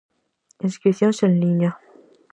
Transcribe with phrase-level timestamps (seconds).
[0.67, 1.71] Inscricións en liña.